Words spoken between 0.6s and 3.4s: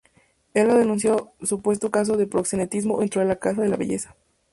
denunció supuesto caso de proxenetismo dentro de la